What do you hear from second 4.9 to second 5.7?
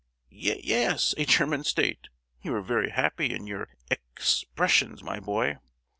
my boy!